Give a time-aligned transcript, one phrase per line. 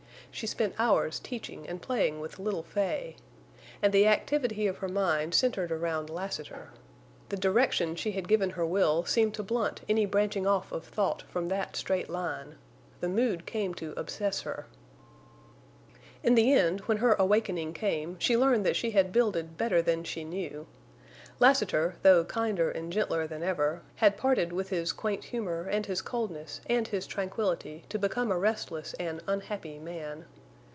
[0.33, 3.17] She spent hours teaching and playing with little Fay.
[3.81, 6.69] And the activity of her mind centered around Lassiter.
[7.27, 11.23] The direction she had given her will seemed to blunt any branching off of thought
[11.23, 12.55] from that straight line.
[13.01, 14.67] The mood came to obsess her.
[16.23, 20.05] In the end, when her awakening came, she learned that she had builded better than
[20.05, 20.65] she knew.
[21.39, 25.99] Lassiter, though kinder and gentler than ever, had parted with his quaint humor and his
[25.99, 30.25] coldness and his tranquillity to become a restless and unhappy man.